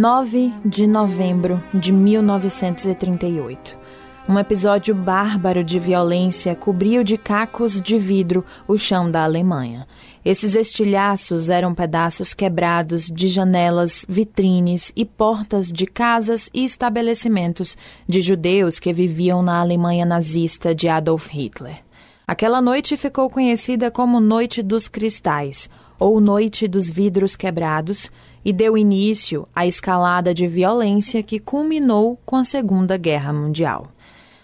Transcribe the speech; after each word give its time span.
9 0.00 0.50
de 0.64 0.86
novembro 0.86 1.62
de 1.74 1.92
1938. 1.92 3.76
Um 4.26 4.38
episódio 4.38 4.94
bárbaro 4.94 5.62
de 5.62 5.78
violência 5.78 6.54
cobriu 6.54 7.04
de 7.04 7.18
cacos 7.18 7.82
de 7.82 7.98
vidro 7.98 8.42
o 8.66 8.78
chão 8.78 9.10
da 9.10 9.24
Alemanha. 9.24 9.86
Esses 10.24 10.54
estilhaços 10.54 11.50
eram 11.50 11.74
pedaços 11.74 12.32
quebrados 12.32 13.08
de 13.08 13.28
janelas, 13.28 14.06
vitrines 14.08 14.90
e 14.96 15.04
portas 15.04 15.70
de 15.70 15.84
casas 15.84 16.48
e 16.54 16.64
estabelecimentos 16.64 17.76
de 18.08 18.22
judeus 18.22 18.78
que 18.78 18.94
viviam 18.94 19.42
na 19.42 19.60
Alemanha 19.60 20.06
nazista 20.06 20.74
de 20.74 20.88
Adolf 20.88 21.28
Hitler. 21.28 21.82
Aquela 22.26 22.62
noite 22.62 22.96
ficou 22.96 23.28
conhecida 23.28 23.90
como 23.90 24.18
Noite 24.18 24.62
dos 24.62 24.88
Cristais 24.88 25.68
ou 25.98 26.18
Noite 26.22 26.66
dos 26.66 26.88
Vidros 26.88 27.36
Quebrados 27.36 28.10
e 28.44 28.52
deu 28.52 28.76
início 28.76 29.46
à 29.54 29.66
escalada 29.66 30.32
de 30.32 30.46
violência 30.46 31.22
que 31.22 31.38
culminou 31.38 32.18
com 32.24 32.36
a 32.36 32.44
Segunda 32.44 32.96
Guerra 32.96 33.32
Mundial. 33.32 33.86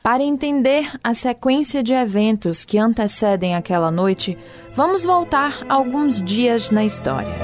Para 0.03 0.23
entender 0.23 0.89
a 1.03 1.13
sequência 1.13 1.83
de 1.83 1.93
eventos 1.93 2.65
que 2.65 2.79
antecedem 2.79 3.57
aquela 3.57 3.91
noite, 3.91 4.39
vamos 4.75 5.05
voltar 5.05 5.67
alguns 5.69 6.23
dias 6.23 6.71
na 6.71 6.85
história. 6.85 7.35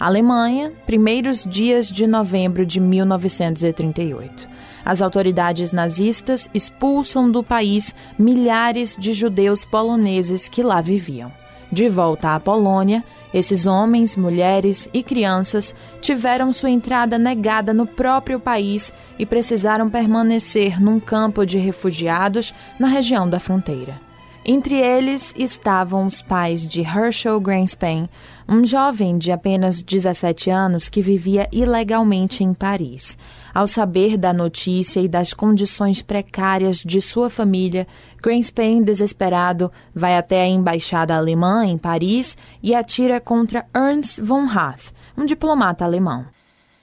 Alemanha, 0.00 0.72
primeiros 0.86 1.44
dias 1.44 1.88
de 1.88 2.06
novembro 2.06 2.64
de 2.64 2.80
1938. 2.80 4.48
As 4.82 5.02
autoridades 5.02 5.72
nazistas 5.72 6.48
expulsam 6.54 7.30
do 7.30 7.44
país 7.44 7.94
milhares 8.18 8.96
de 8.98 9.12
judeus 9.12 9.62
poloneses 9.62 10.48
que 10.48 10.62
lá 10.62 10.80
viviam. 10.80 11.30
De 11.72 11.88
volta 11.88 12.34
à 12.34 12.40
Polônia, 12.40 13.04
esses 13.32 13.64
homens, 13.64 14.16
mulheres 14.16 14.88
e 14.92 15.02
crianças 15.02 15.74
tiveram 16.00 16.52
sua 16.52 16.70
entrada 16.70 17.16
negada 17.16 17.72
no 17.72 17.86
próprio 17.86 18.40
país 18.40 18.92
e 19.18 19.24
precisaram 19.24 19.88
permanecer 19.88 20.82
num 20.82 20.98
campo 20.98 21.46
de 21.46 21.58
refugiados 21.58 22.52
na 22.78 22.88
região 22.88 23.28
da 23.28 23.38
fronteira. 23.38 24.09
Entre 24.52 24.74
eles 24.74 25.32
estavam 25.38 26.08
os 26.08 26.20
pais 26.22 26.66
de 26.66 26.80
Herschel 26.80 27.40
Greenspan, 27.40 28.08
um 28.48 28.64
jovem 28.64 29.16
de 29.16 29.30
apenas 29.30 29.80
17 29.80 30.50
anos 30.50 30.88
que 30.88 31.00
vivia 31.00 31.48
ilegalmente 31.52 32.42
em 32.42 32.52
Paris. 32.52 33.16
Ao 33.54 33.68
saber 33.68 34.16
da 34.16 34.32
notícia 34.32 34.98
e 34.98 35.06
das 35.06 35.32
condições 35.32 36.02
precárias 36.02 36.78
de 36.78 37.00
sua 37.00 37.30
família, 37.30 37.86
Greenspan, 38.20 38.82
desesperado, 38.82 39.70
vai 39.94 40.16
até 40.16 40.42
a 40.42 40.48
embaixada 40.48 41.14
alemã 41.14 41.64
em 41.64 41.78
Paris 41.78 42.36
e 42.60 42.74
atira 42.74 43.20
contra 43.20 43.64
Ernst 43.72 44.20
von 44.20 44.46
Rath, 44.46 44.92
um 45.16 45.26
diplomata 45.26 45.84
alemão. 45.84 46.26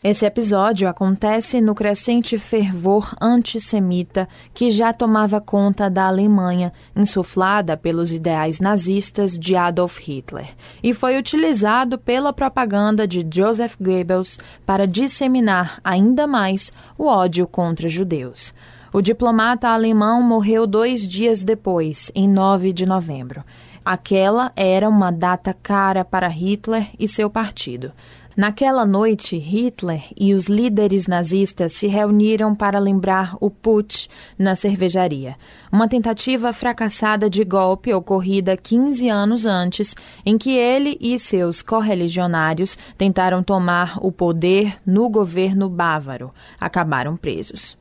Esse 0.09 0.25
episódio 0.25 0.87
acontece 0.87 1.59
no 1.59 1.75
crescente 1.75 2.37
fervor 2.37 3.13
antissemita 3.19 4.25
que 4.53 4.71
já 4.71 4.93
tomava 4.93 5.41
conta 5.41 5.89
da 5.89 6.07
Alemanha, 6.07 6.71
insuflada 6.95 7.75
pelos 7.75 8.13
ideais 8.13 8.61
nazistas 8.61 9.37
de 9.37 9.57
Adolf 9.57 9.99
Hitler, 9.99 10.55
e 10.81 10.93
foi 10.93 11.17
utilizado 11.17 11.97
pela 11.97 12.31
propaganda 12.31 13.05
de 13.05 13.27
Joseph 13.29 13.75
Goebbels 13.81 14.39
para 14.65 14.87
disseminar 14.87 15.81
ainda 15.83 16.25
mais 16.25 16.71
o 16.97 17.07
ódio 17.07 17.45
contra 17.45 17.89
judeus. 17.89 18.53
O 18.93 19.01
diplomata 19.01 19.67
alemão 19.67 20.23
morreu 20.23 20.65
dois 20.65 21.05
dias 21.05 21.43
depois, 21.43 22.09
em 22.15 22.29
9 22.29 22.71
de 22.71 22.85
novembro. 22.85 23.43
Aquela 23.83 24.53
era 24.55 24.87
uma 24.87 25.11
data 25.11 25.53
cara 25.53 26.05
para 26.05 26.29
Hitler 26.29 26.87
e 26.97 27.09
seu 27.09 27.29
partido. 27.29 27.91
Naquela 28.37 28.85
noite, 28.85 29.35
Hitler 29.35 30.03
e 30.15 30.35
os 30.35 30.45
líderes 30.45 31.07
nazistas 31.07 31.73
se 31.73 31.87
reuniram 31.87 32.53
para 32.53 32.77
lembrar 32.77 33.35
o 33.41 33.49
putsch 33.49 34.07
na 34.37 34.55
cervejaria, 34.55 35.35
uma 35.71 35.89
tentativa 35.89 36.53
fracassada 36.53 37.31
de 37.31 37.43
golpe 37.43 37.91
ocorrida 37.91 38.55
15 38.55 39.09
anos 39.09 39.47
antes, 39.47 39.95
em 40.23 40.37
que 40.37 40.51
ele 40.51 40.99
e 41.01 41.17
seus 41.17 41.63
correligionários 41.63 42.77
tentaram 42.95 43.41
tomar 43.41 43.97
o 44.05 44.11
poder 44.11 44.77
no 44.85 45.09
governo 45.09 45.67
bávaro. 45.67 46.31
Acabaram 46.59 47.17
presos. 47.17 47.75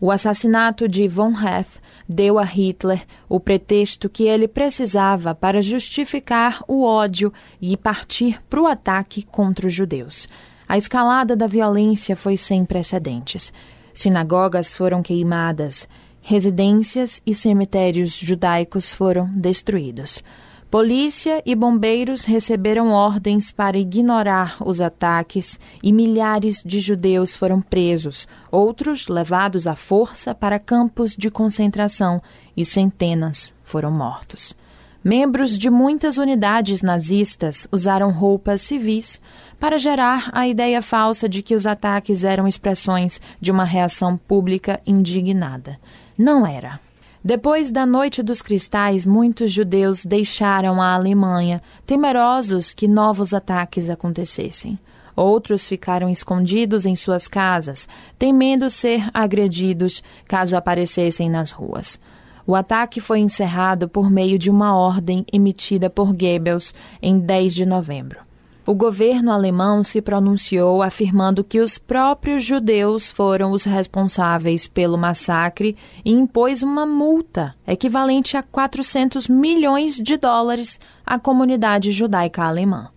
O 0.00 0.10
assassinato 0.10 0.88
de 0.88 1.08
von 1.08 1.32
Heth 1.32 1.80
deu 2.08 2.38
a 2.38 2.44
Hitler 2.44 3.02
o 3.28 3.40
pretexto 3.40 4.08
que 4.08 4.24
ele 4.24 4.46
precisava 4.46 5.34
para 5.34 5.62
justificar 5.62 6.62
o 6.68 6.84
ódio 6.84 7.32
e 7.60 7.76
partir 7.76 8.38
para 8.48 8.60
o 8.60 8.66
ataque 8.66 9.22
contra 9.22 9.66
os 9.66 9.72
judeus. 9.72 10.28
A 10.68 10.76
escalada 10.76 11.34
da 11.34 11.46
violência 11.46 12.14
foi 12.14 12.36
sem 12.36 12.64
precedentes. 12.64 13.52
Sinagogas 13.94 14.76
foram 14.76 15.02
queimadas, 15.02 15.88
residências 16.20 17.22
e 17.24 17.34
cemitérios 17.34 18.12
judaicos 18.12 18.92
foram 18.92 19.30
destruídos. 19.32 20.22
Polícia 20.70 21.40
e 21.46 21.54
bombeiros 21.54 22.24
receberam 22.24 22.90
ordens 22.90 23.52
para 23.52 23.78
ignorar 23.78 24.56
os 24.60 24.80
ataques 24.80 25.60
e 25.80 25.92
milhares 25.92 26.60
de 26.64 26.80
judeus 26.80 27.36
foram 27.36 27.62
presos, 27.62 28.26
outros 28.50 29.06
levados 29.06 29.68
à 29.68 29.76
força 29.76 30.34
para 30.34 30.58
campos 30.58 31.14
de 31.14 31.30
concentração 31.30 32.20
e 32.56 32.64
centenas 32.64 33.54
foram 33.62 33.92
mortos. 33.92 34.56
Membros 35.04 35.56
de 35.56 35.70
muitas 35.70 36.18
unidades 36.18 36.82
nazistas 36.82 37.68
usaram 37.70 38.10
roupas 38.10 38.60
civis 38.60 39.20
para 39.60 39.78
gerar 39.78 40.30
a 40.32 40.48
ideia 40.48 40.82
falsa 40.82 41.28
de 41.28 41.42
que 41.42 41.54
os 41.54 41.64
ataques 41.64 42.24
eram 42.24 42.48
expressões 42.48 43.20
de 43.40 43.52
uma 43.52 43.64
reação 43.64 44.16
pública 44.16 44.80
indignada. 44.84 45.78
Não 46.18 46.44
era. 46.44 46.84
Depois 47.26 47.72
da 47.72 47.84
Noite 47.84 48.22
dos 48.22 48.40
Cristais, 48.40 49.04
muitos 49.04 49.50
judeus 49.50 50.04
deixaram 50.04 50.80
a 50.80 50.94
Alemanha, 50.94 51.60
temerosos 51.84 52.72
que 52.72 52.86
novos 52.86 53.34
ataques 53.34 53.90
acontecessem. 53.90 54.78
Outros 55.16 55.66
ficaram 55.66 56.08
escondidos 56.08 56.86
em 56.86 56.94
suas 56.94 57.26
casas, 57.26 57.88
temendo 58.16 58.70
ser 58.70 59.10
agredidos 59.12 60.04
caso 60.28 60.56
aparecessem 60.56 61.28
nas 61.28 61.50
ruas. 61.50 61.98
O 62.46 62.54
ataque 62.54 63.00
foi 63.00 63.18
encerrado 63.18 63.88
por 63.88 64.08
meio 64.08 64.38
de 64.38 64.48
uma 64.48 64.76
ordem 64.76 65.26
emitida 65.32 65.90
por 65.90 66.12
Goebbels 66.12 66.72
em 67.02 67.18
10 67.18 67.54
de 67.56 67.66
novembro. 67.66 68.20
O 68.66 68.74
governo 68.74 69.30
alemão 69.30 69.84
se 69.84 70.02
pronunciou 70.02 70.82
afirmando 70.82 71.44
que 71.44 71.60
os 71.60 71.78
próprios 71.78 72.44
judeus 72.44 73.08
foram 73.08 73.52
os 73.52 73.62
responsáveis 73.62 74.66
pelo 74.66 74.98
massacre 74.98 75.76
e 76.04 76.10
impôs 76.10 76.64
uma 76.64 76.84
multa 76.84 77.52
equivalente 77.64 78.36
a 78.36 78.42
400 78.42 79.28
milhões 79.28 79.94
de 79.94 80.16
dólares 80.16 80.80
à 81.06 81.16
comunidade 81.16 81.92
judaica 81.92 82.42
alemã. 82.42 82.90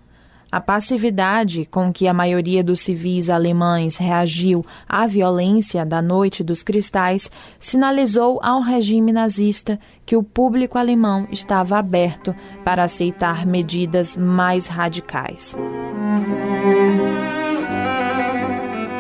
A 0.52 0.60
passividade 0.60 1.66
com 1.66 1.94
que 1.94 2.08
a 2.08 2.14
maioria 2.14 2.64
dos 2.64 2.80
civis 2.80 3.30
alemães 3.30 3.98
reagiu 3.98 4.66
à 4.88 5.06
violência 5.06 5.86
da 5.86 6.02
Noite 6.02 6.44
dos 6.44 6.64
Cristais 6.64 7.30
sinalizou 7.60 8.40
ao 8.42 8.60
regime 8.60 9.12
nazista 9.12 9.80
que 10.08 10.16
o 10.16 10.24
público 10.24 10.76
alemão 10.76 11.28
estava 11.32 11.78
aberto 11.78 12.36
para 12.66 12.84
aceitar 12.84 13.46
medidas 13.46 14.18
mais 14.18 14.66
radicais. 14.66 15.56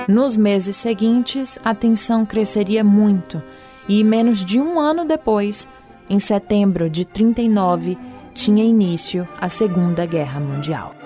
Nos 0.08 0.38
meses 0.38 0.76
seguintes, 0.76 1.58
a 1.64 1.74
tensão 1.74 2.28
cresceria 2.28 2.84
muito 2.84 3.42
e, 3.88 4.04
menos 4.04 4.46
de 4.46 4.60
um 4.60 4.80
ano 4.80 5.04
depois, 5.04 5.68
em 6.08 6.20
setembro 6.20 6.90
de 6.92 7.06
39, 7.06 7.98
tinha 8.36 8.64
início 8.64 9.28
a 9.40 9.50
Segunda 9.50 10.06
Guerra 10.06 10.40
Mundial. 10.40 10.99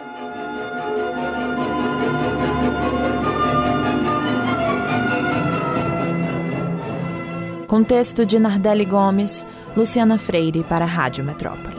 Com 7.74 7.84
texto 7.84 8.24
de 8.24 8.38
Nardelli 8.38 8.86
Gomes, 8.86 9.48
Luciana 9.76 10.20
Freire 10.20 10.64
para 10.64 10.86
a 10.86 10.88
Rádio 10.88 11.24
Metrópole. 11.24 11.73